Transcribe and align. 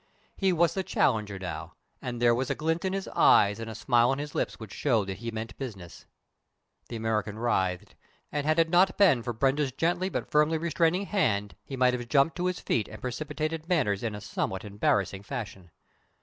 He 0.35 0.51
was 0.51 0.73
the 0.73 0.81
challenger 0.81 1.37
now, 1.37 1.75
and 2.01 2.19
there 2.19 2.33
was 2.33 2.49
a 2.49 2.55
glint 2.55 2.83
in 2.83 2.91
his 2.91 3.07
eyes 3.09 3.59
and 3.59 3.69
a 3.69 3.75
smile 3.75 4.09
on 4.09 4.17
his 4.17 4.33
lips 4.33 4.55
which 4.59 4.73
showed 4.73 5.05
that 5.09 5.19
he 5.19 5.29
meant 5.29 5.55
business. 5.59 6.07
The 6.89 6.95
American 6.95 7.37
writhed, 7.37 7.93
and 8.31 8.43
had 8.43 8.57
it 8.57 8.67
not 8.71 8.97
been 8.97 9.21
for 9.21 9.31
Brenda's 9.31 9.71
gently 9.71 10.09
but 10.09 10.31
firmly 10.31 10.57
restraining 10.57 11.05
hand, 11.05 11.55
he 11.63 11.77
might 11.77 11.93
have 11.93 12.09
jumped 12.09 12.35
to 12.37 12.47
his 12.47 12.59
feet 12.59 12.87
and 12.87 12.99
precipitated 12.99 13.69
matters 13.69 14.01
in 14.01 14.15
a 14.15 14.21
somewhat 14.21 14.65
embarrassing 14.65 15.21
fashion. 15.21 15.69